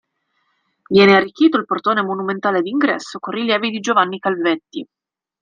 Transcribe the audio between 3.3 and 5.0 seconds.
rilievi di Giovanni Calvetti.